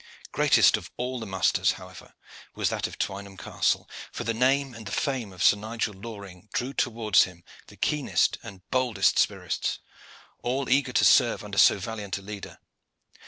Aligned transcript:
Greatest 0.31 0.77
of 0.77 0.89
all 0.97 1.19
the 1.19 1.27
musters, 1.27 1.73
however, 1.73 2.15
was 2.55 2.69
that 2.69 2.87
of 2.87 2.97
Twynham 2.97 3.37
Castle, 3.37 3.87
for 4.11 4.23
the 4.23 4.33
name 4.33 4.73
and 4.73 4.87
the 4.87 4.91
fame 4.91 5.31
of 5.31 5.43
Sir 5.43 5.57
Nigel 5.57 5.93
Loring 5.93 6.49
drew 6.53 6.73
towards 6.73 7.25
him 7.25 7.43
the 7.67 7.77
keenest 7.77 8.39
and 8.41 8.67
boldest 8.71 9.19
spirits, 9.19 9.77
all 10.41 10.67
eager 10.69 10.91
to 10.91 11.05
serve 11.05 11.43
under 11.43 11.59
so 11.59 11.77
valiant 11.77 12.17
a 12.17 12.23
leader. 12.23 12.57